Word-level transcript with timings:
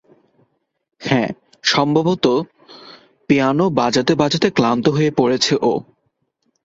হ্যাঁ, 1.01 1.29
সম্ভবত 1.63 2.25
পিয়ানো 3.29 3.65
বাজাতে 3.69 4.13
বাজাতে 4.15 4.47
ক্লান্ত 4.49 4.85
হয়ে 4.89 5.11
পড়েছে 5.11 5.53
ও। 5.61 5.73